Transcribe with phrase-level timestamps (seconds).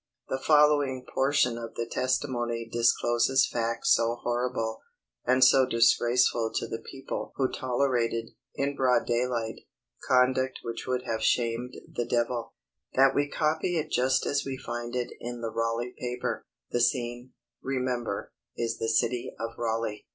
[0.29, 4.81] The following portion of the testimony discloses facts so horrible,
[5.25, 9.59] and so disgraceful to the people who tolerated, in broad daylight,
[10.07, 12.55] conduct which would have shamed the devil,
[12.95, 16.47] that we copy it just as we find it in the Raleigh paper.
[16.71, 20.07] The scene, remember, is the city of Raleigh.